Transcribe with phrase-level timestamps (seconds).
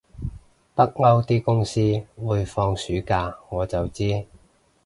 [0.73, 4.25] 北歐啲公司會放暑假我就知